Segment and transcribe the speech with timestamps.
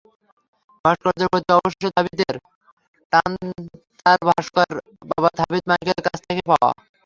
[0.85, 2.35] ভাস্কর্যের প্রতি অবশ্য থাবিতের
[3.13, 3.31] টান
[3.99, 4.69] তার ভাস্কর
[5.11, 6.69] বাবা থাবিত মাইকেলের কাছ থেকে পাওয়া।